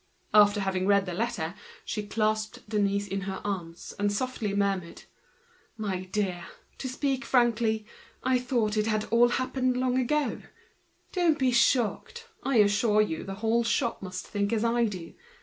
After 0.33 0.61
having 0.61 0.87
read 0.87 1.05
the 1.05 1.13
letter, 1.13 1.53
she 1.85 2.01
clasped 2.01 2.67
Denise 2.67 3.07
in 3.07 3.21
her 3.29 3.39
arms, 3.43 3.93
and 3.99 4.11
softly 4.11 4.55
murmured: 4.55 5.03
"My 5.77 6.05
dear, 6.05 6.47
to 6.79 6.89
speak 6.89 7.23
frankly, 7.23 7.85
I 8.23 8.39
thought 8.39 8.77
it 8.77 8.87
was 8.87 9.05
already 9.67 10.03
done. 10.05 10.47
Don't 11.11 11.37
be 11.37 11.51
shocked; 11.51 12.27
I 12.41 12.55
assure 12.55 13.03
you 13.03 13.23
the 13.23 13.35
whole 13.45 13.63
shop 13.63 14.01
must 14.01 14.25
think 14.25 14.51
as 14.51 14.63
I 14.65 14.85
do. 14.85 15.13